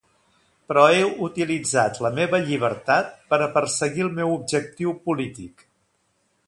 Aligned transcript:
Però 0.69 0.85
he 0.93 1.03
utilitzat 1.27 1.99
la 2.05 2.11
meva 2.21 2.39
llibertat 2.47 3.13
per 3.35 3.41
a 3.41 3.51
perseguir 3.59 4.07
el 4.09 4.13
meu 4.21 4.35
objectiu 4.39 4.97
polític. 5.07 5.65